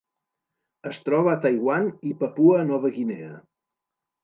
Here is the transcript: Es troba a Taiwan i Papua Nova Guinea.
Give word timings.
Es 0.91 0.99
troba 1.09 1.31
a 1.33 1.39
Taiwan 1.43 1.91
i 2.11 2.15
Papua 2.23 2.65
Nova 2.73 2.93
Guinea. 2.99 3.39